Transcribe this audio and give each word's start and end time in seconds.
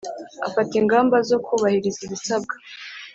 Afata 0.47 0.73
ingamba 0.81 1.17
zo 1.29 1.37
kubahiriza 1.45 1.99
ibisabwa 2.05 2.53